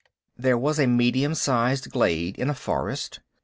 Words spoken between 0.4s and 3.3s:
was a medium size glade in a forest.